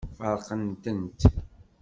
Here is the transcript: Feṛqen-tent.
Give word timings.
Feṛqen-tent. 0.17 1.21